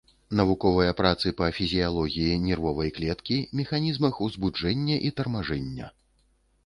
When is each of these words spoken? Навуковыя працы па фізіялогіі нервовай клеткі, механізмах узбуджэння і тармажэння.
Навуковыя 0.37 0.93
працы 1.01 1.27
па 1.41 1.49
фізіялогіі 1.57 2.39
нервовай 2.47 2.89
клеткі, 2.97 3.37
механізмах 3.63 4.13
узбуджэння 4.29 4.97
і 5.11 5.17
тармажэння. 5.21 5.85